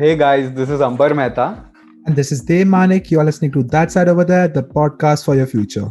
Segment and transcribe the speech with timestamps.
[0.00, 1.62] Hey guys, this is Ambar Mehta.
[2.06, 3.10] And this is Dev Manik.
[3.10, 5.90] You're listening to That Side Over There, the podcast for your future.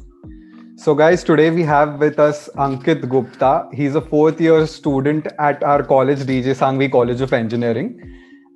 [0.77, 3.69] So, guys, today we have with us Ankit Gupta.
[3.71, 8.01] He's a fourth year student at our college, DJ Sanghvi College of Engineering.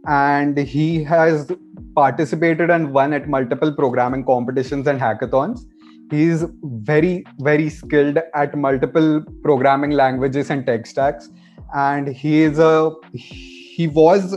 [0.08, 1.52] And he has
[1.94, 5.68] participated and won at multiple programming competitions and hackathons.
[6.10, 11.30] He's very, very skilled at multiple programming languages and tech stacks.
[11.76, 14.36] And he is a he was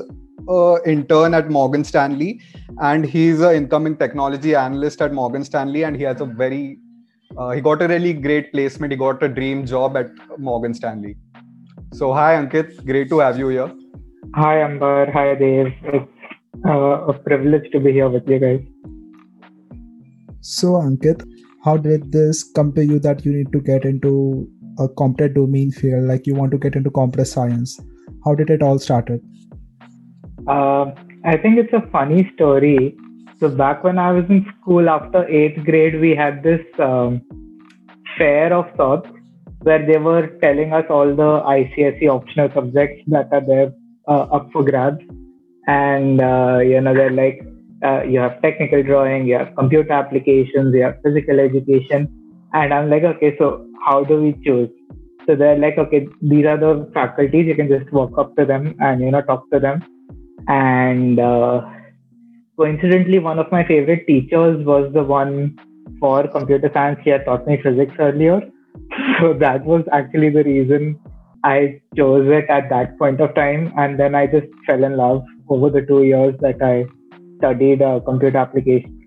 [0.48, 2.40] a intern at Morgan Stanley,
[2.80, 6.78] and he's an incoming technology analyst at Morgan Stanley, and he has a very
[7.36, 8.92] uh, he got a really great placement.
[8.92, 11.16] He got a dream job at Morgan Stanley.
[11.92, 13.72] So hi Ankit, great to have you here.
[14.34, 15.72] Hi Ambar, hi Dev.
[15.84, 16.08] It's
[16.66, 18.60] uh, a privilege to be here with you guys.
[20.40, 21.28] So Ankit,
[21.64, 25.70] how did this come to you that you need to get into a computer domain
[25.70, 27.80] field, like you want to get into computer science?
[28.24, 29.20] How did it all started?
[30.46, 30.92] Uh,
[31.24, 32.96] I think it's a funny story.
[33.40, 37.20] So back when I was in school, after eighth grade, we had this um,
[38.16, 39.08] fair of sorts
[39.62, 43.72] where they were telling us all the ICSE optional subjects that are there
[44.06, 45.02] uh, up for grabs,
[45.66, 47.44] and uh, you know they're like
[47.84, 52.08] uh, you have technical drawing, you have computer applications, you have physical education,
[52.52, 54.70] and I'm like, okay, so how do we choose?
[55.26, 57.46] So they're like, okay, these are the faculties.
[57.46, 59.82] You can just walk up to them and you know talk to them
[60.48, 61.68] and uh,
[62.56, 65.58] coincidentally, one of my favorite teachers was the one
[66.00, 66.98] for computer science.
[67.02, 68.40] He had taught me physics earlier.
[69.20, 71.00] So that was actually the reason
[71.42, 73.72] I chose it at that point of time.
[73.76, 76.84] And then I just fell in love over the two years that I
[77.38, 79.00] studied uh, computer application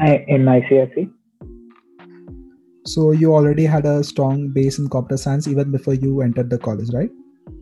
[0.00, 1.10] uh, in ICSE.
[2.84, 6.58] So you already had a strong base in computer science even before you entered the
[6.58, 7.10] college, right?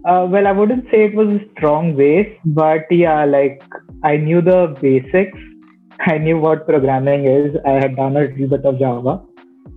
[0.04, 3.62] Uh, well, I wouldn't say it was a strong base, but yeah, like
[4.02, 5.38] I knew the basics.
[6.06, 7.56] I knew what programming is.
[7.66, 9.22] I had done a little bit of Java,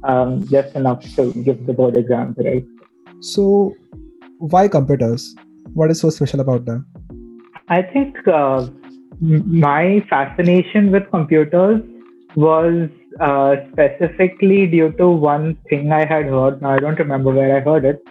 [0.03, 2.63] um, just enough to give the board exams, right?
[3.19, 3.73] So,
[4.39, 5.35] why computers?
[5.73, 6.85] What is so special about them?
[7.67, 8.67] I think uh,
[9.19, 11.81] my fascination with computers
[12.35, 12.89] was
[13.19, 16.61] uh, specifically due to one thing I had heard.
[16.61, 18.01] Now, I don't remember where I heard it,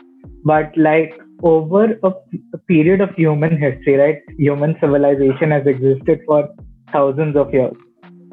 [0.45, 4.19] but like over a, period of human history, right?
[4.39, 6.49] Human civilization has existed for
[6.93, 7.75] thousands of years.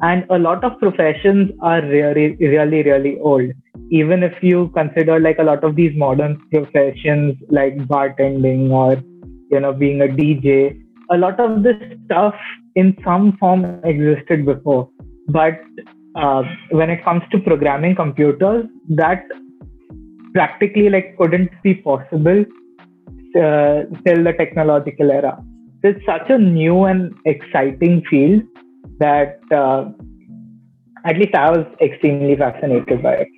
[0.02, 3.50] And a lot of professions are really, really, really old.
[3.90, 9.02] Even if you consider like a lot of these modern professions like bartending or,
[9.50, 12.34] you know, being a DJ, a lot of this stuff
[12.76, 14.88] in some form existed before.
[15.28, 15.60] But
[16.14, 19.24] uh, when it comes to programming computers, that
[20.32, 22.44] practically like couldn't be possible
[23.36, 25.42] uh, till the technological era.
[25.82, 28.42] It's such a new and exciting field
[28.98, 29.90] that uh,
[31.04, 33.28] at least I was extremely fascinated by it.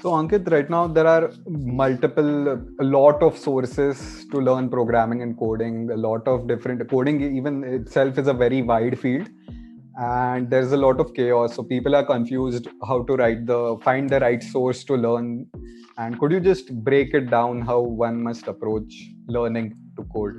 [0.00, 5.38] So, Ankit, right now there are multiple, a lot of sources to learn programming and
[5.38, 5.90] coding.
[5.90, 9.28] A lot of different coding, even itself, is a very wide field,
[9.96, 11.54] and there's a lot of chaos.
[11.54, 15.46] So people are confused how to write the find the right source to learn
[15.96, 18.92] and could you just break it down how one must approach
[19.28, 20.34] learning to code?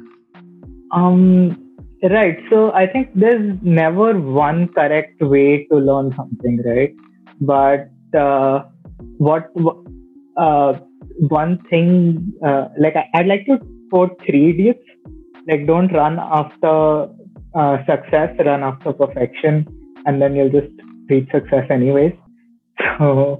[0.92, 1.74] Um,
[2.04, 2.38] right.
[2.50, 6.94] So I think there's never one correct way to learn something, right?
[7.40, 8.64] But uh,
[9.18, 9.52] what
[10.38, 10.74] uh,
[11.30, 14.84] one thing, uh, like I, would like to quote three idiots.
[15.48, 17.08] Like, don't run after
[17.56, 19.66] uh, success, run after perfection,
[20.06, 20.72] and then you'll just
[21.10, 22.14] reach success anyways.
[23.00, 23.40] So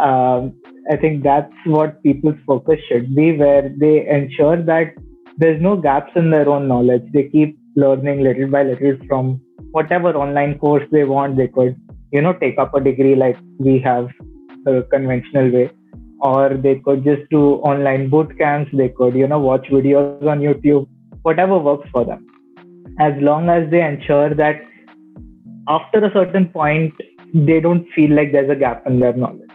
[0.00, 0.54] um,
[0.90, 4.94] I think that's what people's focus should be, where they ensure that
[5.38, 7.02] there's no gaps in their own knowledge.
[7.12, 9.40] They keep learning little by little from
[9.70, 11.36] whatever online course they want.
[11.36, 11.76] They could,
[12.12, 14.08] you know, take up a degree like we have
[14.64, 15.70] the conventional way,
[16.20, 18.70] or they could just do online boot camps.
[18.72, 20.88] They could, you know, watch videos on YouTube,
[21.22, 22.26] whatever works for them.
[22.98, 24.60] As long as they ensure that
[25.68, 26.94] after a certain point,
[27.34, 29.48] they don't feel like there's a gap in their knowledge.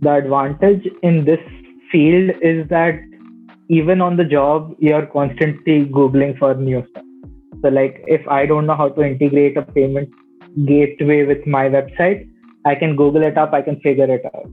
[0.00, 1.40] The advantage in this
[1.90, 3.00] field is that
[3.68, 7.04] even on the job you're constantly googling for new stuff.
[7.62, 10.08] So like if i don't know how to integrate a payment
[10.66, 12.28] gateway with my website
[12.66, 14.48] i can google it up i can figure it out.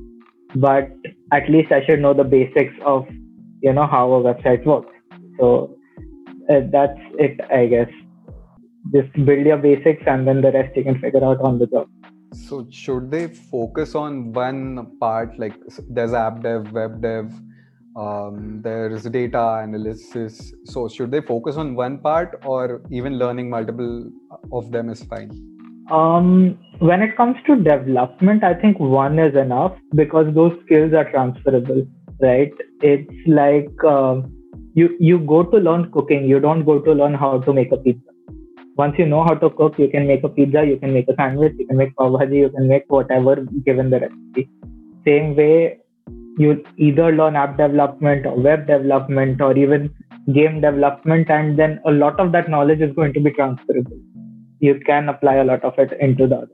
[0.56, 0.92] But
[1.32, 3.08] at least i should know the basics of
[3.62, 4.94] you know how a website works.
[5.40, 5.77] So
[6.50, 7.90] uh, that's it i guess
[8.94, 11.88] just build your basics and then the rest you can figure out on the job
[12.34, 15.54] so should they focus on one part like
[15.90, 17.32] there's app dev, web dev,
[17.98, 20.54] um, there's data analysis.
[20.66, 24.12] So, should they focus on one part or even learning multiple
[24.52, 25.32] of them is fine?
[25.90, 31.10] Um, when it comes to development, I think one is enough because those skills are
[31.10, 31.88] transferable,
[32.22, 32.52] right?
[32.82, 34.22] It's like uh,
[34.80, 37.78] you you go to learn cooking, you don't go to learn how to make a
[37.78, 38.16] pizza.
[38.82, 41.16] Once you know how to cook, you can make a pizza, you can make a
[41.20, 43.36] sandwich, you can make pav bhaji, you can make whatever
[43.70, 44.50] given the recipe.
[45.08, 45.80] Same way,
[46.38, 46.52] you
[46.90, 49.90] either learn app development or web development or even
[50.42, 54.00] game development, and then a lot of that knowledge is going to be transferable
[54.60, 56.48] you can apply a lot of it into the other.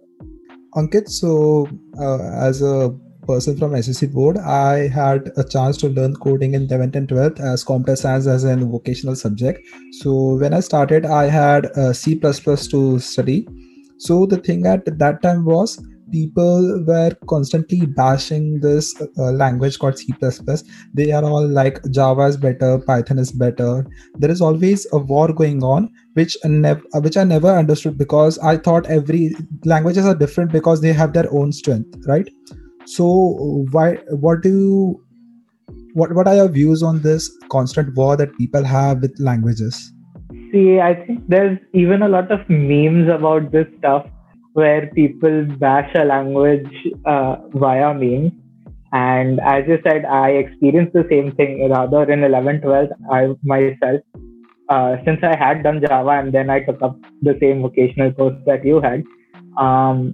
[0.75, 1.68] Ankit, so
[2.00, 6.68] uh, as a person from SSC board, I had a chance to learn coding in
[6.68, 9.60] 11th and 12th as computer science as a vocational subject.
[10.02, 13.48] So when I started, I had C++ to study.
[13.98, 15.81] So the thing at that time was
[16.12, 20.14] people were constantly bashing this uh, language called C++.
[20.94, 23.86] They are all like Java is better, Python is better.
[24.16, 28.58] There is always a war going on, which nev- which I never understood because I
[28.58, 29.36] thought every
[29.66, 32.30] languages are different because they have their own strength, right?
[32.86, 33.96] So why?
[34.10, 35.04] What do you?
[35.94, 39.92] What What are your views on this constant war that people have with languages?
[40.52, 44.06] See, I think there's even a lot of memes about this stuff
[44.54, 46.68] where people bash a language
[47.06, 48.32] uh, via memes.
[48.92, 54.02] And as you said, I experienced the same thing rather in 11 12th, I myself,
[54.70, 58.36] uh, since I had done Java and then I took up the same vocational course
[58.46, 59.04] that you had,
[59.58, 60.14] um,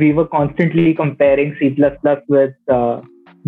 [0.00, 1.76] we were constantly comparing C++
[2.28, 3.00] with uh,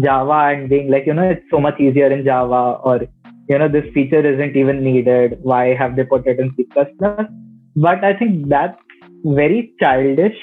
[0.03, 3.00] Java and being like, you know, it's so much easier in Java or,
[3.49, 5.38] you know, this feature isn't even needed.
[5.43, 6.67] Why have they put it in C++?
[7.77, 8.79] But I think that's
[9.25, 10.37] very childish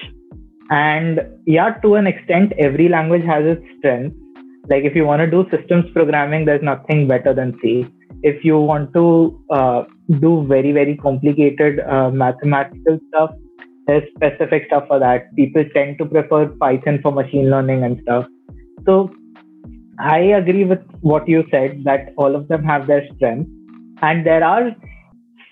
[0.70, 4.16] and yeah to an extent every language has its strengths
[4.70, 7.86] like if you want to do systems programming there's nothing better than c
[8.24, 9.06] if you want to
[9.50, 9.84] uh,
[10.20, 13.32] do very very complicated uh, mathematical stuff
[13.88, 18.26] there's specific stuff for that people tend to prefer python for machine learning and stuff
[18.86, 19.10] so
[20.00, 23.50] i agree with what you said that all of them have their strengths
[24.02, 24.76] and there are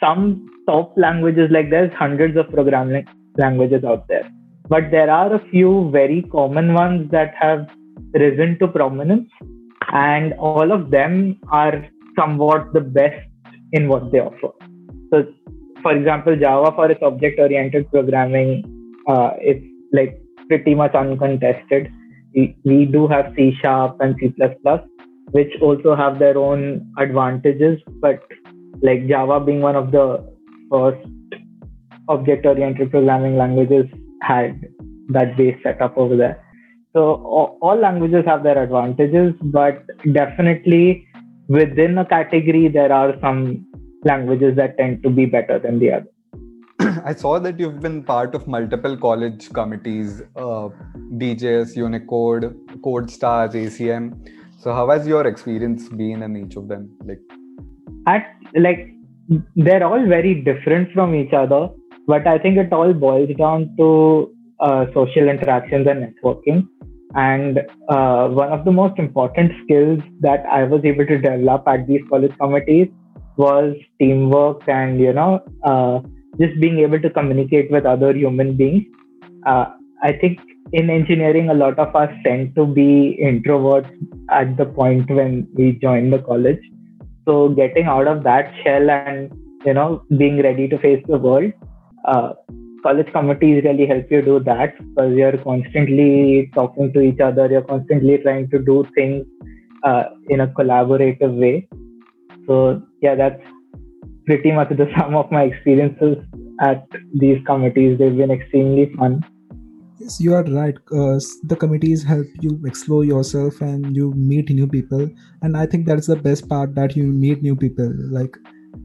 [0.04, 0.24] some
[0.68, 3.06] top languages like there's hundreds of programming
[3.38, 4.30] languages out there.
[4.68, 7.68] But there are a few very common ones that have
[8.14, 9.30] risen to prominence,
[9.94, 11.86] and all of them are
[12.18, 13.28] somewhat the best
[13.74, 14.54] in what they offer.
[15.12, 15.26] So,
[15.82, 18.64] for example, Java for its object oriented programming,
[19.08, 21.92] uh, it's like pretty much uncontested.
[22.36, 24.34] We, we do have C sharp and C,
[25.32, 28.22] which also have their own advantages, but
[28.82, 30.26] like Java being one of the
[30.72, 31.06] first
[32.08, 33.86] object oriented programming languages
[34.22, 34.62] had
[35.10, 36.44] that base setup over there.
[36.94, 41.08] So all languages have their advantages, but definitely
[41.48, 43.66] within a category, there are some
[44.04, 47.02] languages that tend to be better than the other.
[47.06, 50.70] I saw that you've been part of multiple college committees, uh,
[51.18, 54.28] DJS, Unicode, CodeStars, ACM.
[54.60, 56.90] So how has your experience been in each of them?
[57.06, 57.20] Like,
[58.08, 58.90] at like
[59.56, 61.70] they're all very different from each other
[62.08, 66.68] but I think it all boils down to uh, social interactions and networking.
[67.14, 67.60] And
[67.90, 72.02] uh, one of the most important skills that I was able to develop at these
[72.10, 72.88] college committees
[73.44, 75.32] was teamwork and, you know,
[75.64, 76.00] uh,
[76.40, 78.86] just being able to communicate with other human beings.
[79.46, 79.66] Uh,
[80.04, 80.40] I think
[80.74, 83.92] in engineering, a lot of us tend to be introverts
[84.30, 86.62] at the point when we join the college.
[87.28, 89.32] So getting out of that shell and,
[89.66, 91.54] you know, being ready to face the world
[92.06, 92.34] uh,
[92.84, 97.62] college committees really help you do that because you're constantly talking to each other you're
[97.74, 99.26] constantly trying to do things
[99.84, 101.68] uh, in a collaborative way
[102.48, 103.42] so yeah that's
[104.26, 106.18] pretty much the sum of my experiences
[106.62, 107.98] at these committees.
[107.98, 109.24] They've been extremely fun.
[110.00, 110.76] Yes you are right.
[110.92, 115.10] Uh, the committees help you explore yourself and you meet new people.
[115.42, 117.94] And i think that's the best part that you meet new people.
[118.20, 118.38] Like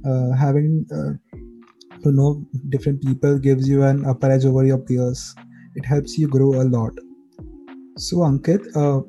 [0.05, 1.13] uh, having uh,
[2.03, 5.35] to know different people gives you an upper edge over your peers.
[5.75, 6.93] It helps you grow a lot.
[7.97, 9.01] So Ankit, uh,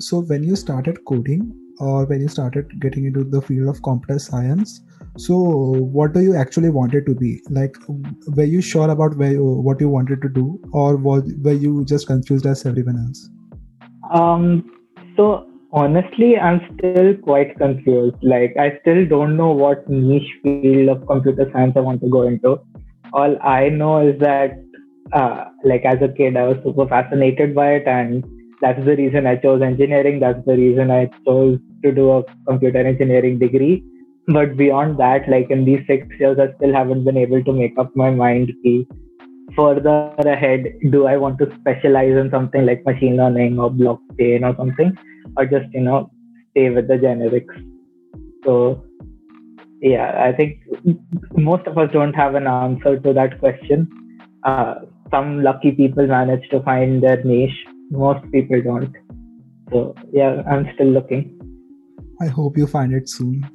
[0.00, 4.18] so when you started coding or when you started getting into the field of computer
[4.18, 4.82] science,
[5.16, 7.40] so what do you actually wanted to be?
[7.48, 7.76] Like,
[8.36, 11.84] were you sure about where you, what you wanted to do, or was, were you
[11.84, 13.28] just confused as everyone else?
[14.12, 14.70] Um.
[15.16, 18.16] So honestly, I'm still quite confused.
[18.22, 22.22] Like, I still don't know what niche field of computer science I want to go
[22.22, 22.60] into.
[23.12, 24.60] All I know is that,
[25.12, 28.24] uh, like, as a kid, I was super fascinated by it, and
[28.64, 30.20] that's the reason I chose engineering.
[30.20, 33.84] That's the reason I chose to do a computer engineering degree.
[34.26, 37.78] But beyond that, like in these six years, I still haven't been able to make
[37.78, 38.52] up my mind.
[38.62, 38.86] Ki
[39.56, 44.54] further ahead, do I want to specialize in something like machine learning or blockchain or
[44.56, 44.96] something,
[45.36, 46.10] or just you know
[46.52, 47.60] stay with the generics?
[48.46, 48.82] So
[49.82, 50.62] yeah, I think
[51.50, 53.86] most of us don't have an answer to that question.
[54.42, 54.74] Uh,
[55.10, 57.62] some lucky people manage to find their niche.
[57.90, 58.94] Most people don't.
[59.70, 61.40] So yeah, I'm still looking.
[62.20, 63.48] I hope you find it soon.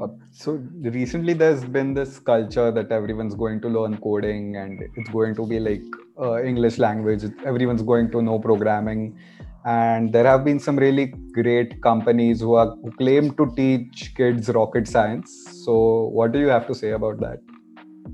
[0.00, 5.10] Uh, so recently, there's been this culture that everyone's going to learn coding, and it's
[5.10, 5.82] going to be like
[6.20, 7.24] uh, English language.
[7.44, 9.18] Everyone's going to know programming,
[9.64, 14.48] and there have been some really great companies who are who claim to teach kids
[14.48, 15.30] rocket science.
[15.64, 17.51] So, what do you have to say about that?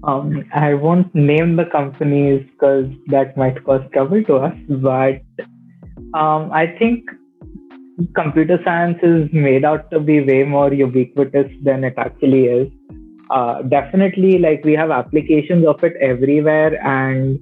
[0.05, 5.21] Um, I won't name the companies because that might cause trouble to us, but
[6.15, 7.05] um, I think
[8.15, 12.69] computer science is made out to be way more ubiquitous than it actually is.
[13.31, 17.39] Uh, definitely, like we have applications of it everywhere, and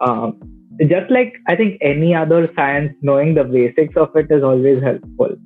[0.00, 0.32] uh,
[0.80, 5.36] just like I think any other science, knowing the basics of it is always helpful.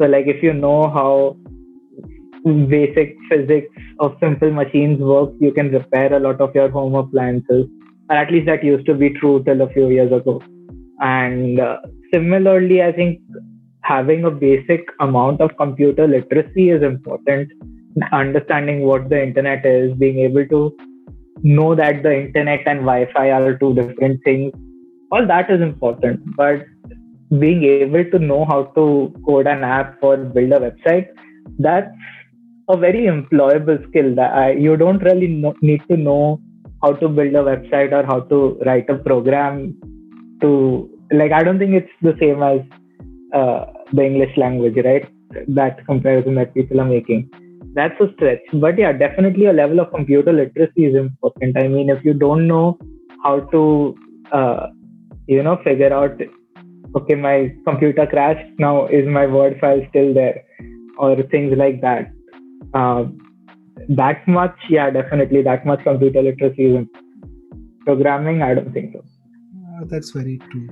[0.00, 1.36] So, like if you know how
[2.44, 3.68] basic physics
[4.00, 7.66] of simple machines work, you can repair a lot of your home appliances.
[8.10, 10.42] Or at least that used to be true till a few years ago.
[11.00, 11.78] And uh,
[12.12, 13.20] similarly, I think
[13.82, 17.50] having a basic amount of computer literacy is important.
[18.12, 20.76] Understanding what the internet is, being able to
[21.42, 24.52] know that the internet and Wi Fi are two different things,
[25.12, 26.20] all that is important.
[26.36, 26.64] But
[27.38, 31.08] being able to know how to code an app or build a website,
[31.58, 31.94] that's
[32.68, 36.40] a very employable skill that I, you don't really know, need to know
[36.82, 39.76] how to build a website or how to write a program
[40.40, 42.60] to like i don't think it's the same as
[43.38, 45.06] uh, the english language right?
[45.48, 47.28] That comparison that people are making.
[47.74, 48.42] That's a stretch.
[48.52, 51.56] But yeah definitely a level of computer literacy is important.
[51.60, 52.78] I mean if you don't know
[53.24, 53.96] how to
[54.32, 54.68] uh,
[55.26, 56.20] you know figure out
[56.96, 60.44] okay my computer crashed now is my word file still there?
[60.98, 62.12] Or things like that
[62.74, 63.04] uh,
[63.88, 66.86] that much, yeah, definitely that much computer literacy is
[67.84, 68.42] programming.
[68.42, 69.00] I don't think so.
[69.00, 70.68] Uh, that's very true.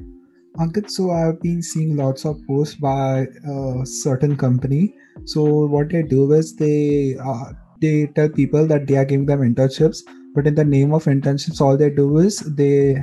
[0.58, 4.94] Ankit, so I've been seeing lots of posts by a uh, certain company.
[5.24, 9.40] So what they do is they uh, they tell people that they are giving them
[9.40, 10.02] internships,
[10.34, 12.96] but in the name of internships, all they do is they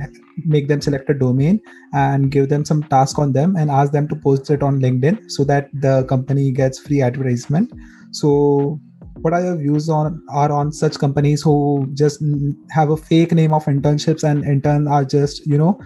[0.44, 1.60] make them select a domain
[1.92, 5.30] and give them some task on them and ask them to post it on LinkedIn
[5.30, 7.72] so that the company gets free advertisement.
[8.12, 8.80] So
[9.22, 12.22] what are your views on are on such companies who just
[12.70, 15.78] have a fake name of internships and in turn are just you know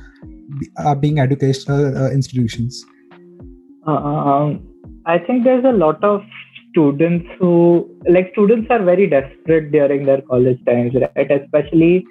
[0.78, 2.84] are being educational uh, institutions?
[3.86, 4.60] Um,
[5.06, 6.22] i think there's a lot of
[6.70, 11.30] students who like students are very desperate during their college times right?
[11.30, 12.06] Especially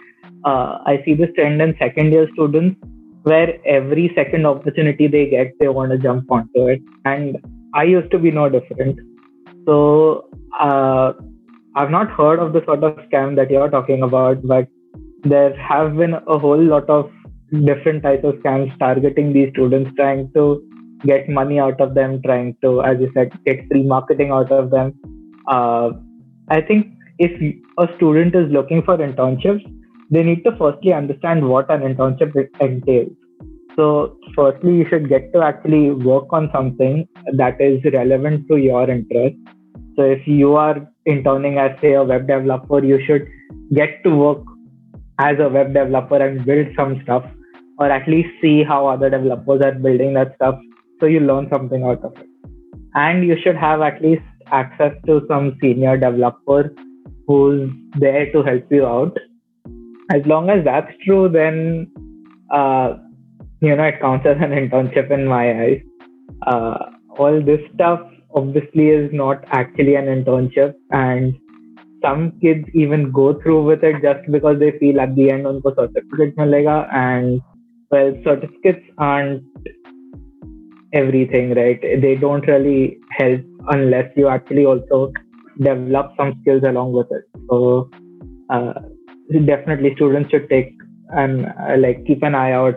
[0.46, 2.80] uh, i see this trend in second year students
[3.24, 6.82] where every second opportunity they get they want to jump onto it.
[7.06, 7.38] And
[7.74, 9.00] i used to be no different
[9.66, 10.30] so
[10.60, 11.14] uh,
[11.76, 14.68] I've not heard of the sort of scam that you're talking about, but
[15.24, 17.12] there have been a whole lot of
[17.66, 20.64] different types of scams targeting these students, trying to
[21.06, 24.70] get money out of them, trying to, as you said, get free marketing out of
[24.70, 24.94] them.
[25.48, 25.92] Uh,
[26.50, 26.88] I think
[27.20, 27.32] if
[27.78, 29.64] a student is looking for internships,
[30.10, 33.12] they need to firstly understand what an internship entails.
[33.76, 38.90] So, firstly, you should get to actually work on something that is relevant to your
[38.90, 39.36] interest.
[39.96, 43.28] So, if you are interning as, say, a web developer, you should
[43.74, 44.44] get to work
[45.20, 47.24] as a web developer and build some stuff,
[47.80, 50.60] or at least see how other developers are building that stuff.
[51.00, 52.28] So, you learn something out of it.
[52.96, 56.74] And you should have at least access to some senior developer
[57.28, 57.70] who's
[58.00, 59.18] there to help you out.
[60.12, 61.92] As long as that's true, then
[62.52, 62.98] uh,
[63.64, 65.82] you know it counts as an internship in my eyes
[66.48, 66.78] uh,
[67.18, 68.02] all this stuff
[68.36, 71.34] obviously is not actually an internship and
[72.02, 75.76] some kids even go through with it just because they feel at the end unko
[75.76, 77.42] certificate and
[77.92, 79.44] well certificates aren't
[80.94, 81.82] everything right?
[81.82, 85.12] They don't really help unless you actually also
[85.60, 87.24] develop some skills along with it.
[87.50, 87.90] So
[88.50, 88.74] uh,
[89.46, 90.74] definitely students should take
[91.10, 92.76] and uh, like keep an eye out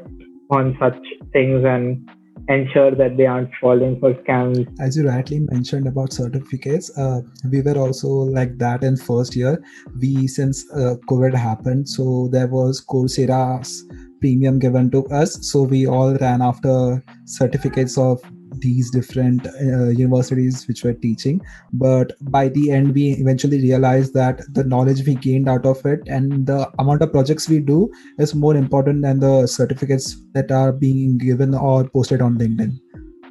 [0.50, 0.98] on such
[1.32, 2.08] things and
[2.48, 4.66] ensure that they aren't falling for scams.
[4.80, 9.62] As you rightly mentioned about certificates, uh, we were also like that in first year.
[10.00, 13.84] We since uh, COVID happened, so there was Coursera's
[14.20, 18.20] premium given to us so we all ran after certificates of
[18.60, 21.40] these different uh, universities which were teaching.
[21.72, 26.00] But by the end we eventually realized that the knowledge we gained out of it
[26.06, 30.72] and the amount of projects we do is more important than the certificates that are
[30.72, 32.78] being given or posted on linkedin.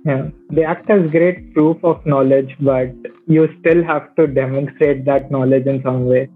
[0.05, 0.29] Yeah.
[0.51, 2.93] They act as great proof of knowledge but
[3.27, 6.29] you still have to demonstrate that knowledge in some way.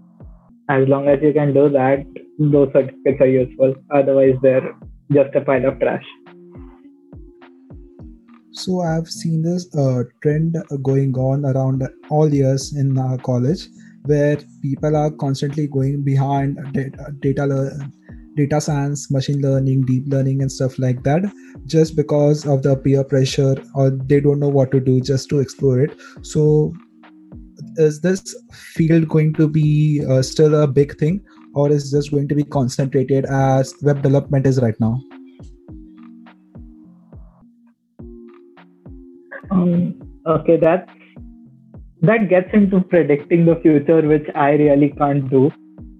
[0.68, 2.04] As long as you can do that
[2.38, 3.74] those certificates are useful.
[3.94, 4.74] Otherwise they're
[5.12, 6.04] just a pile of trash
[8.52, 13.68] so I've seen this uh, trend going on around all years in our college,
[14.04, 17.90] where people are constantly going behind data, data,
[18.36, 21.22] data science, machine learning, deep learning, and stuff like that,
[21.66, 25.38] just because of the peer pressure or they don't know what to do just to
[25.38, 25.98] explore it.
[26.22, 26.72] So
[27.76, 31.22] is this field going to be uh, still a big thing,
[31.54, 35.00] or is just going to be concentrated as web development is right now?
[39.50, 40.88] Um, okay, that
[42.02, 45.50] that gets into predicting the future, which I really can't do.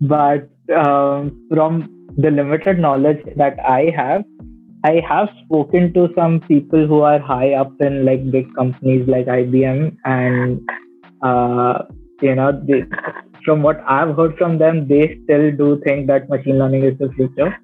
[0.01, 4.25] But um, from the limited knowledge that I have,
[4.85, 9.27] I have spoken to some people who are high up in like big companies like
[9.27, 10.61] IBM, and
[11.23, 11.85] uh,
[12.23, 12.85] you know, they,
[13.45, 17.11] from what I've heard from them, they still do think that machine learning is the
[17.17, 17.57] future.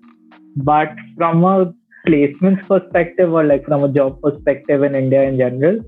[0.57, 1.73] But from a
[2.07, 5.81] placements perspective or like from a job perspective in India in general,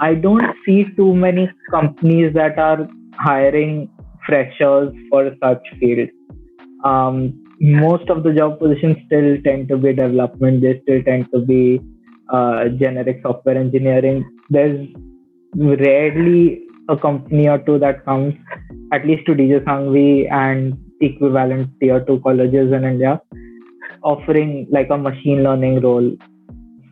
[0.00, 3.88] I don't see too many companies that are hiring
[4.26, 6.10] freshers for such fields.
[6.84, 10.62] Um, most of the job positions still tend to be development.
[10.62, 11.80] They still tend to be
[12.28, 14.24] uh, generic software engineering.
[14.50, 14.88] There's
[15.54, 18.34] rarely a company or two that comes,
[18.92, 23.20] at least to DJ Sanghvi and equivalent tier two colleges in India,
[24.04, 26.16] offering like a machine learning role.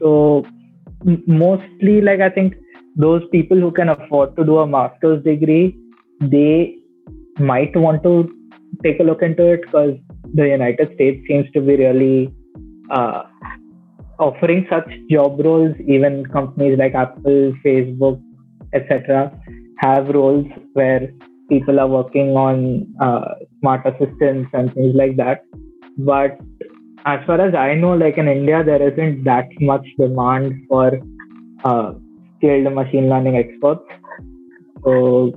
[0.01, 0.45] So
[1.27, 2.55] mostly, like I think
[2.97, 5.77] those people who can afford to do a master's degree,
[6.21, 6.77] they
[7.39, 8.31] might want to
[8.83, 9.95] take a look into it because
[10.35, 12.33] the United States seems to be really
[12.91, 13.25] uh,
[14.19, 15.75] offering such job roles.
[15.87, 18.21] Even companies like Apple, Facebook,
[18.73, 19.33] etc.,
[19.79, 21.11] have roles where
[21.49, 25.45] people are working on uh, smart assistants and things like that.
[25.99, 26.39] But
[27.05, 31.01] as far as I know, like in India, there isn't that much demand for
[31.65, 31.95] uh,
[32.37, 33.83] skilled machine learning experts.
[34.85, 35.33] So,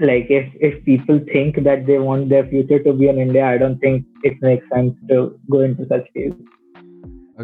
[0.00, 3.58] like if if people think that they want their future to be in India, I
[3.58, 6.36] don't think it makes sense to go into such fields.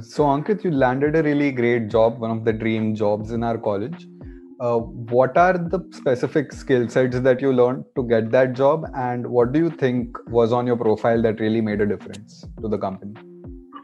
[0.02, 3.58] So, Ankit, you landed a really great job, one of the dream jobs in our
[3.58, 4.06] college.
[4.60, 8.84] Uh, what are the specific skill sets that you learned to get that job?
[8.94, 12.68] And what do you think was on your profile that really made a difference to
[12.68, 13.14] the company?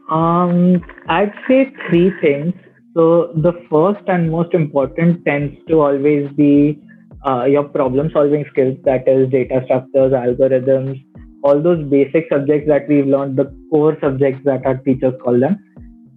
[0.09, 2.53] Um, i'd say three things.
[2.93, 6.79] So the first and most important tends to always be
[7.27, 11.03] uh, your problem solving skills that is data structures algorithms
[11.43, 15.57] all those basic subjects that we've learned the core subjects that our teachers call them.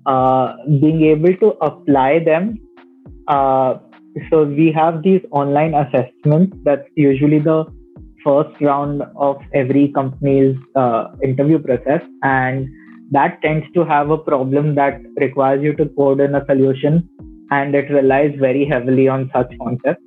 [0.06, 2.58] Uh, being able to apply them
[3.28, 3.74] uh,
[4.30, 6.56] so we have these online assessments.
[6.64, 7.64] That's usually the
[8.24, 12.02] first round of every company's uh, interview process.
[12.22, 12.68] And
[13.12, 17.08] that tends to have a problem that requires you to code in a solution
[17.50, 20.04] and it relies very heavily on such concepts.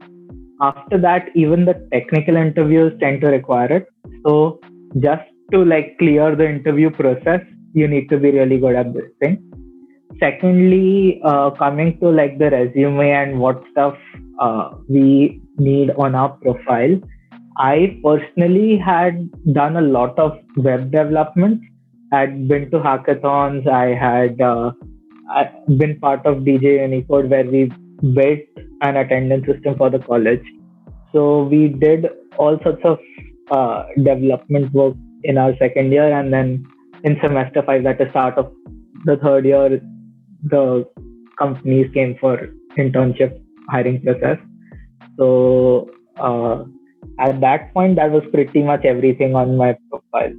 [0.62, 3.88] After that even the technical interviews tend to require it.
[4.26, 4.62] So
[5.00, 7.42] just to like clear the interview process
[7.74, 9.54] you need to be really good at this thing
[10.20, 13.96] secondly uh, coming to like the resume and what stuff
[14.40, 17.00] uh, we need on our profile
[17.58, 21.62] i personally had done a lot of web development.
[22.12, 23.68] I'd been to hackathons.
[23.68, 24.72] I had uh,
[25.78, 27.72] been part of dj unicode where we
[28.14, 28.40] built
[28.82, 30.44] an attendance system for the college.
[31.12, 33.00] So we did all sorts of
[33.52, 36.66] uh, development work in our second year and then
[37.04, 38.52] in semester five at the start of
[39.06, 39.80] the third year
[40.44, 40.86] the
[41.38, 44.38] companies came for internship hiring process.
[45.18, 46.64] So uh,
[47.20, 50.34] at that point, that was pretty much everything on my profile.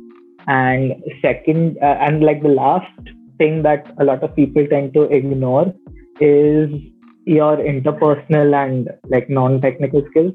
[0.47, 2.99] And second, uh, and like the last
[3.39, 5.73] thing that a lot of people tend to ignore
[6.21, 6.71] is
[7.27, 10.35] your interpersonal and like non-technical skills.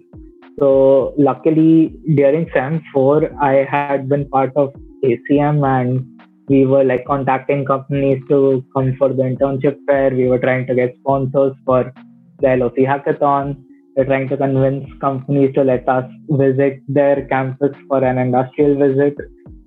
[0.57, 6.18] So luckily during SEM 4, I had been part of ACM and
[6.49, 10.09] we were like contacting companies to come for the internship fair.
[10.09, 11.93] We were trying to get sponsors for
[12.39, 13.63] the LOC hackathon.
[13.95, 19.15] We're trying to convince companies to let us visit their campus for an industrial visit.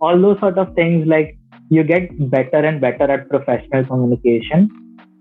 [0.00, 1.38] All those sort of things like
[1.70, 4.68] you get better and better at professional communication.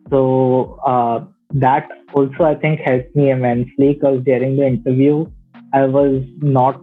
[0.09, 5.25] So uh, that also I think helped me immensely because during the interview
[5.73, 6.81] I was not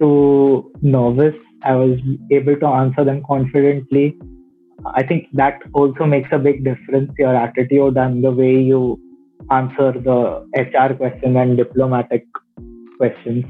[0.00, 1.34] too nervous.
[1.64, 1.98] I was
[2.30, 4.16] able to answer them confidently.
[4.84, 9.00] I think that also makes a big difference your attitude and the way you
[9.50, 12.26] answer the HR question and diplomatic
[12.96, 13.44] questions.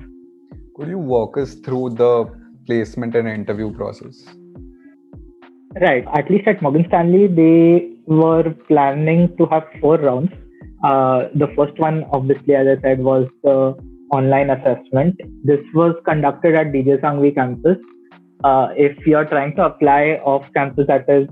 [0.77, 2.31] Could you walk us through the
[2.67, 4.25] placement and interview process?
[5.81, 6.05] Right.
[6.15, 10.31] At least at Morgan Stanley, they were planning to have four rounds.
[10.85, 13.75] Uh, the first one, obviously, as I said, was the
[14.13, 15.17] online assessment.
[15.45, 17.79] This was conducted at DJ Sanghvi campus.
[18.45, 21.29] Uh, if you're trying to apply off campus, that is,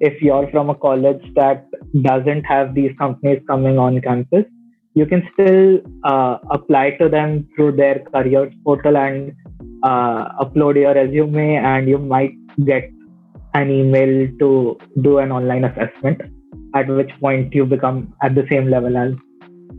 [0.00, 1.66] if you're from a college that
[2.02, 4.44] doesn't have these companies coming on campus,
[4.94, 9.32] you can still uh, apply to them through their careers portal and
[9.82, 12.32] uh, upload your resume, and you might
[12.64, 12.90] get
[13.54, 16.20] an email to do an online assessment.
[16.74, 19.12] At which point you become at the same level as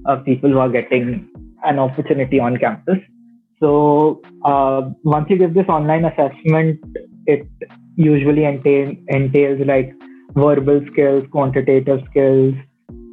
[0.05, 1.29] uh, people who are getting
[1.65, 2.99] an opportunity on campus.
[3.59, 6.79] So uh, once you give this online assessment,
[7.25, 7.47] it
[7.95, 9.93] usually entail, entails like
[10.33, 12.53] verbal skills, quantitative skills,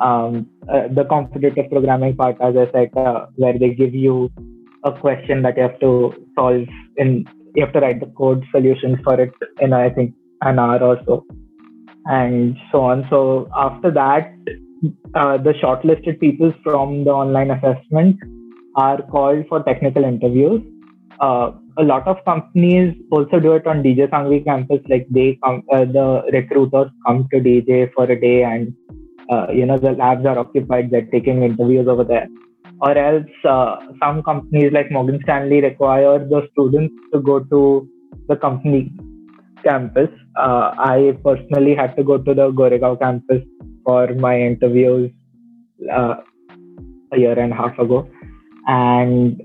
[0.00, 4.30] um, uh, the competitive programming part, as I said, uh, where they give you
[4.84, 7.24] a question that you have to solve in,
[7.54, 11.00] you have to write the code solution for it in, I think, an hour or
[11.06, 11.24] so,
[12.06, 13.06] and so on.
[13.10, 14.34] So after that,
[15.14, 18.16] uh, the shortlisted people from the online assessment
[18.76, 20.62] are called for technical interviews.
[21.20, 24.80] Uh, a lot of companies also do it on DJ Sanghvi campus.
[24.88, 28.74] Like they come, uh, the recruiters come to DJ for a day, and
[29.30, 30.90] uh, you know the labs are occupied.
[30.90, 32.28] They're taking interviews over there.
[32.80, 37.88] Or else, uh, some companies like Morgan Stanley require the students to go to
[38.28, 38.92] the company
[39.62, 40.08] campus.
[40.36, 43.42] Uh, I personally had to go to the Goregaon campus
[43.84, 45.12] for my interviews
[45.92, 46.14] uh,
[47.12, 48.08] a year and a half ago
[48.66, 49.40] and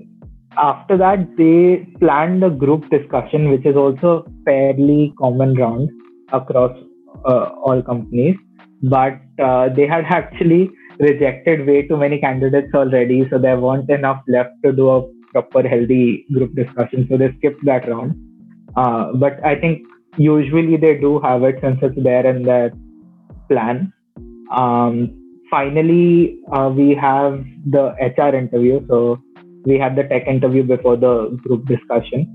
[0.56, 5.90] after that they planned a group discussion which is also fairly common round
[6.32, 6.76] across
[7.24, 8.36] uh, all companies.
[8.82, 14.22] But uh, they had actually rejected way too many candidates already so there weren't enough
[14.28, 15.02] left to do a
[15.32, 17.06] proper healthy group discussion.
[17.10, 18.14] So they skipped that round.
[18.76, 19.82] Uh, but i think
[20.16, 22.72] usually they do have it since it's there in their
[23.48, 23.92] plan.
[24.52, 25.17] Um,
[25.50, 28.84] finally uh, we have the hr interview.
[28.88, 29.18] So
[29.64, 32.26] we had the tech interview before the group discussion.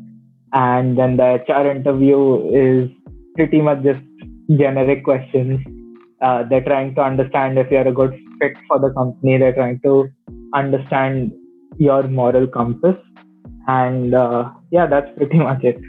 [0.53, 2.89] And then the hr interview is
[3.35, 4.03] pretty much just
[4.49, 5.59] generic questions.
[6.21, 9.37] Uh, they're trying to understand if you're a good fit for the company.
[9.37, 10.09] They're trying to
[10.53, 11.33] understand
[11.77, 12.95] your moral compass.
[13.67, 15.79] And uh, yeah that's pretty much it.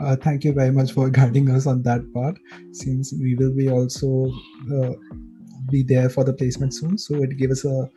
[0.00, 2.38] Uh, thank you very much for guiding us on that part.
[2.72, 4.30] Since we will be also
[4.70, 4.92] uh,
[5.70, 6.98] be there for the placement soon.
[6.98, 7.88] So it gave us a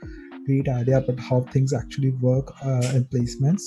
[0.46, 3.64] great idea about how things actually work uh, in placements.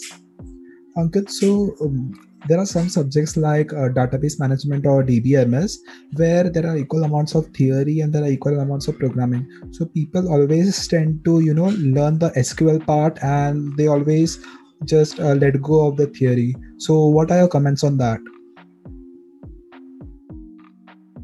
[0.96, 2.12] Ankit, so um,
[2.48, 5.76] there are some subjects like uh, database management or DBMS
[6.16, 9.48] where there are equal amounts of theory and there are equal amounts of programming.
[9.70, 14.44] So people always tend to, you know, learn the SQL part and they always
[14.84, 16.54] just uh, let go of the theory.
[16.78, 18.20] So what are your comments on that?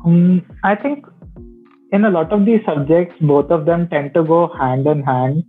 [0.05, 1.05] Um, I think
[1.93, 5.45] in a lot of these subjects, both of them tend to go hand in hand,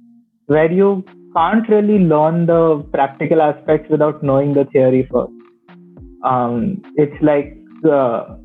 [0.46, 1.04] where you
[1.36, 5.34] can't really learn the practical aspects without knowing the theory first.
[6.24, 7.58] Um, it's like
[7.90, 8.36] uh,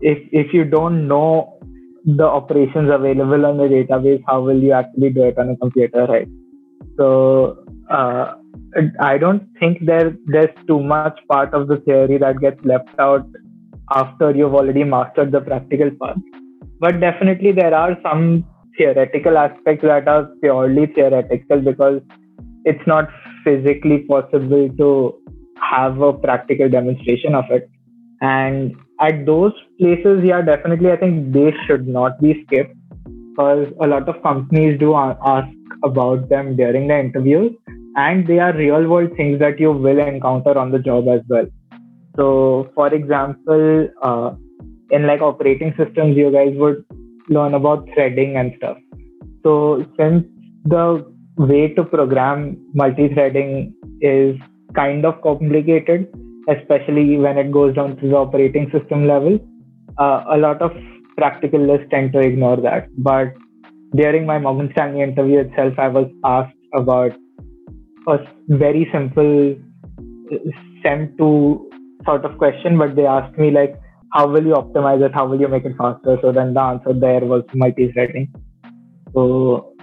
[0.00, 1.58] if if you don't know
[2.04, 6.06] the operations available on the database, how will you actually do it on a computer,
[6.06, 6.28] right?
[6.96, 8.34] So uh,
[9.00, 13.26] I don't think there there's too much part of the theory that gets left out
[13.94, 16.16] after you've already mastered the practical part
[16.82, 18.44] but definitely there are some
[18.76, 22.00] theoretical aspects that are purely theoretical because
[22.64, 23.08] it's not
[23.44, 24.88] physically possible to
[25.70, 27.68] have a practical demonstration of it.
[28.20, 32.76] And at those places yeah definitely i think they should not be skipped
[33.30, 35.48] because a lot of companies do ask
[35.84, 37.52] about them during the interviews
[37.96, 41.46] and they are real world things that you will encounter on the job as well.
[42.16, 44.34] So for example uh,
[44.92, 46.84] in like operating systems, you guys would
[47.28, 48.76] learn about threading and stuff.
[49.42, 50.24] So since
[50.64, 51.04] the
[51.36, 54.36] way to program multi-threading is
[54.74, 56.08] kind of complicated,
[56.48, 59.38] especially when it goes down to the operating system level,
[59.98, 60.72] uh, a lot of
[61.16, 62.88] practicalists tend to ignore that.
[62.98, 63.34] But
[63.94, 67.12] during my Morgan Stanley interview itself, I was asked about
[68.08, 69.52] a very simple
[70.32, 70.36] uh,
[70.84, 71.60] SEM2
[72.04, 73.78] sort of question, but they asked me like,
[74.12, 75.14] how will you optimize it?
[75.14, 76.18] How will you make it faster?
[76.22, 78.32] So then the answer there was multi-threading.
[79.14, 79.74] So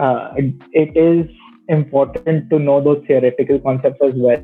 [0.00, 1.26] uh, it, it is
[1.68, 4.42] important to know those theoretical concepts as well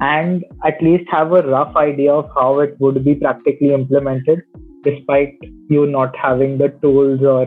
[0.00, 4.42] and at least have a rough idea of how it would be practically implemented
[4.84, 5.34] despite
[5.68, 7.46] you not having the tools or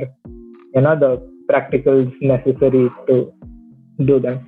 [0.76, 1.12] you know the
[1.50, 3.32] practicals necessary to
[4.06, 4.39] do them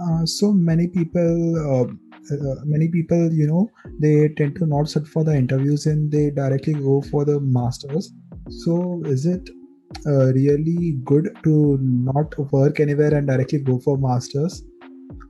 [0.00, 1.90] uh, so many people
[2.30, 6.30] uh, many people you know they tend to not sit for the interviews and they
[6.30, 8.12] directly go for the masters.
[8.48, 9.50] So is it
[10.06, 14.64] uh, really good to not work anywhere and directly go for masters?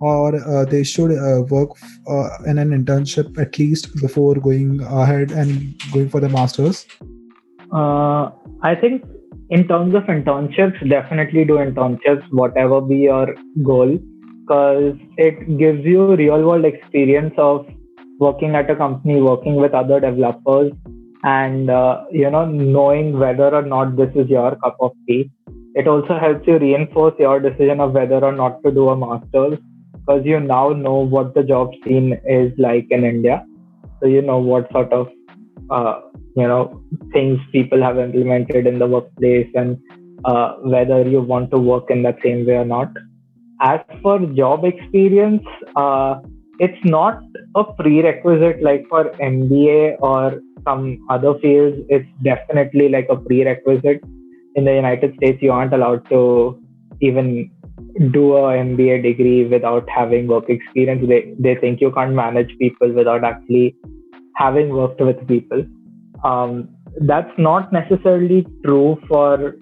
[0.01, 1.71] Or uh, they should uh, work
[2.09, 6.87] uh, in an internship at least before going ahead and going for the masters?
[7.73, 8.31] Uh,
[8.63, 9.05] i think
[9.51, 13.99] in terms of internships definitely do internships whatever be your goal
[14.49, 17.67] because it gives you real world experience of
[18.19, 20.73] working at a company working with other developers
[21.23, 25.31] and uh, you know knowing whether or not this is your cup of tea.
[25.75, 29.59] It also helps you reinforce your decision of whether or not to do a master's
[29.93, 33.45] because you now know what the job scene is like in india.
[34.01, 35.09] So you know what sort of
[35.71, 36.01] uh,
[36.37, 36.83] you know
[37.13, 39.79] things people have implemented in the workplace and
[40.25, 42.91] uh, whether you want to work in that same way or not
[43.61, 45.43] as for job experience
[45.77, 46.17] uh,
[46.61, 47.21] it's not
[47.55, 54.03] a prerequisite like for mba or some other fields, it's definitely like a prerequisite.
[54.55, 56.61] In the United States, you aren't allowed to
[57.01, 57.51] even
[58.13, 61.07] do a MBA degree without having work experience.
[61.09, 63.77] They they think you can't manage people without actually
[64.37, 65.65] having worked with people.
[66.25, 66.69] Um,
[67.13, 69.55] that's not necessarily true for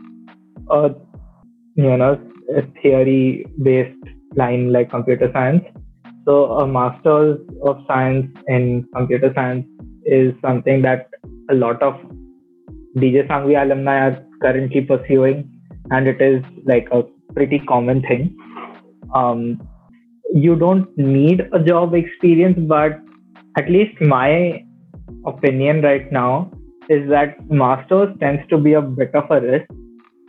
[0.71, 0.95] a
[1.75, 2.19] you know
[2.83, 3.97] theory based
[4.35, 5.65] line like computer science.
[6.27, 9.67] So a master's of science in computer science
[10.05, 11.09] is something that
[11.51, 11.95] a lot of
[12.97, 15.51] DJ Sanghvi alumni are currently pursuing,
[15.91, 17.03] and it is like a
[17.35, 18.37] pretty common thing.
[19.15, 19.61] Um,
[20.35, 22.99] you don't need a job experience, but
[23.57, 24.65] at least my
[25.27, 26.51] opinion right now
[26.89, 29.71] is that masters tends to be a bit of a risk.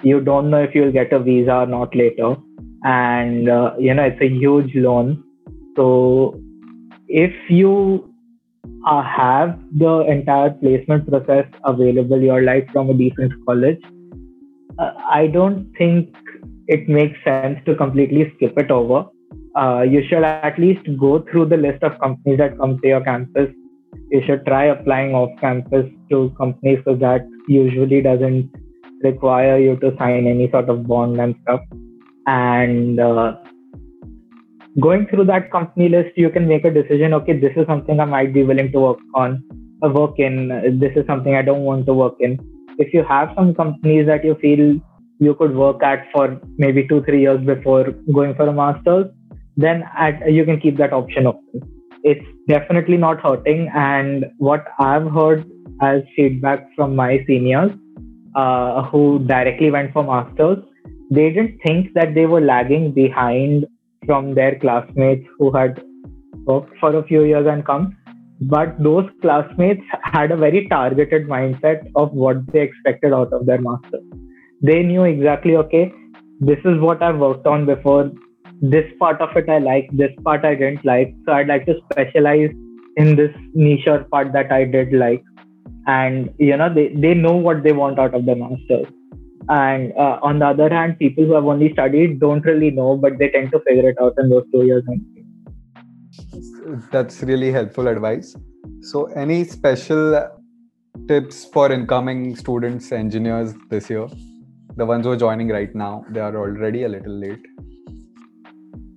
[0.04, 2.36] You don't know if you'll get a visa or not later,
[2.84, 5.24] and uh, you know it's a huge loan.
[5.76, 6.40] So
[7.08, 8.14] if you
[8.86, 13.82] uh, have the entire placement process available your life from a decent college,
[14.80, 16.16] uh, I don't think
[16.68, 19.06] it makes sense to completely skip it over.
[19.56, 23.02] Uh, you should at least go through the list of companies that come to your
[23.02, 23.50] campus.
[24.12, 28.52] You should try applying off campus to companies because that usually doesn't
[29.04, 31.62] require you to sign any sort of bond and stuff.
[32.26, 33.36] And uh,
[34.80, 37.14] going through that company list, you can make a decision.
[37.14, 39.44] Okay, this is something I might be willing to work on,
[39.84, 40.80] uh, work in.
[40.80, 42.38] This is something I don't want to work in.
[42.78, 44.80] If you have some companies that you feel
[45.20, 49.08] you could work at for maybe two, three years before going for a master's,
[49.56, 51.62] then at, you can keep that option open.
[52.04, 53.72] It's definitely not hurting.
[53.74, 55.50] And what I've heard
[55.82, 57.72] as feedback from my seniors
[58.38, 60.60] uh, who directly went for masters,
[61.12, 63.66] they didn't think that they were lagging behind
[64.06, 65.84] from their classmates who had
[66.46, 67.96] worked for a few years and come.
[68.42, 73.60] But those classmates had a very targeted mindset of what they expected out of their
[73.60, 74.04] masters.
[74.62, 75.92] They knew exactly, okay,
[76.40, 78.12] this is what I've worked on before.
[78.62, 81.16] This part of it I like, this part I didn't like.
[81.26, 82.52] So I'd like to specialize
[82.98, 85.24] in this niche or part that I did like.
[85.88, 88.88] And you know, they, they know what they want out of the masters
[89.50, 93.18] and uh, on the other hand people who have only studied don't really know but
[93.18, 94.84] they tend to figure it out in those two years
[96.92, 98.36] that's really helpful advice.
[98.82, 100.30] So any special
[101.08, 104.08] tips for incoming students engineers this year?
[104.76, 107.46] The ones who are joining right now they are already a little late.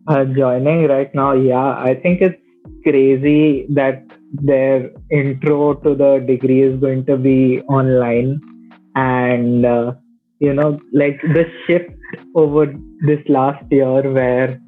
[0.08, 2.42] Uh, joining right now yeah i think it's
[2.82, 8.40] crazy that their intro to the degree is going to be online.
[8.96, 9.92] And uh,
[10.40, 11.90] you know like the shift
[12.34, 12.66] over
[13.06, 14.58] this last year where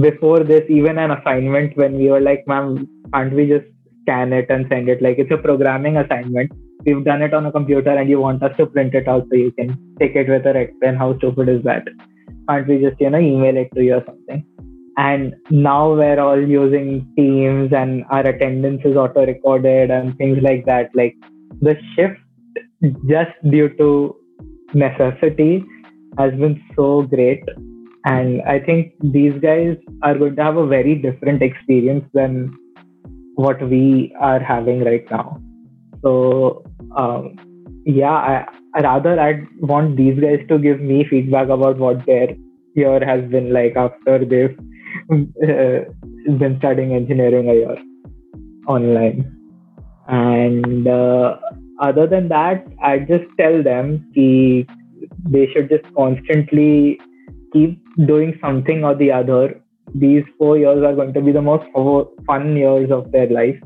[0.00, 3.66] before this even an assignment when we were like ma'am can't we just
[4.02, 5.00] scan it and send it?
[5.00, 6.50] Like it's a programming assignment.
[6.84, 9.36] We've done it on a computer and you want us to print it out so
[9.36, 11.84] you can take it with a red pen how stupid is that?
[12.48, 14.44] Can't we just you know email it to you or something
[14.96, 20.64] and now we're all using teams and our attendance is auto recorded and things like
[20.66, 21.16] that like
[21.60, 22.18] the shift
[23.08, 24.16] just due to
[24.74, 25.64] necessity
[26.18, 27.42] has been so great.
[28.04, 32.52] And I think these guys are going to have a very different experience than
[33.36, 35.40] what we are having right now.
[36.02, 36.64] So
[36.96, 37.36] um,
[37.86, 42.34] yeah, I, rather I want these guys to give me feedback about what their
[42.74, 44.58] year has been like after they've
[45.12, 47.76] been studying engineering a year
[48.66, 49.38] online.
[50.08, 51.36] And uh,
[51.80, 54.66] other than that, I just tell them ki
[55.28, 56.98] they should just constantly
[57.52, 59.60] keep doing something or the other.
[59.94, 61.66] These four years are going to be the most
[62.26, 63.60] fun years of their life.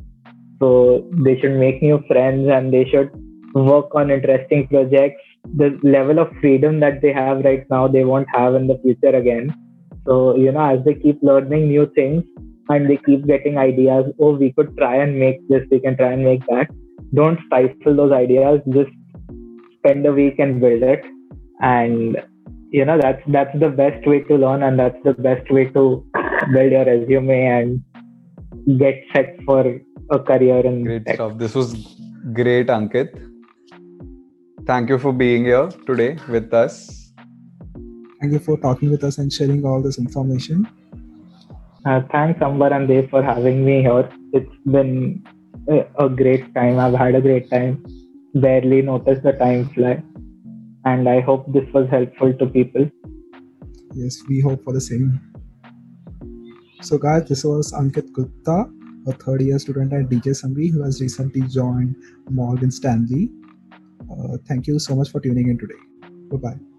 [0.60, 3.10] So they should make new friends and they should
[3.54, 5.22] work on interesting projects.
[5.56, 9.14] The level of freedom that they have right now, they won't have in the future
[9.14, 9.54] again.
[10.06, 12.24] So, you know, as they keep learning new things
[12.68, 16.12] and they keep getting ideas, oh, we could try and make this, we can try
[16.12, 16.68] and make that.
[17.14, 18.60] Don't stifle those ideas.
[18.68, 18.90] Just
[19.78, 21.04] spend a week and build it.
[21.60, 22.16] And
[22.70, 26.04] you know that's that's the best way to learn and that's the best way to
[26.52, 31.14] build your resume and get set for a career in great tech.
[31.14, 31.96] stuff this was
[32.32, 33.10] great ankit
[34.66, 37.05] thank you for being here today with us
[38.26, 40.66] thank you for talking with us and sharing all this information
[41.84, 45.24] uh, thanks ambar and Dev for having me here it's been
[45.68, 47.84] a, great time i've had a great time
[48.34, 50.02] barely noticed the time fly
[50.86, 52.88] and I hope this was helpful to people.
[53.94, 55.20] Yes, we hope for the same.
[56.80, 58.70] So, guys, this was Ankit Gupta,
[59.08, 61.96] a third year student at DJ Sanghvi who has recently joined
[62.30, 63.30] Morgan Stanley.
[64.08, 65.82] Uh, thank you so much for tuning in today.
[66.30, 66.75] Bye bye.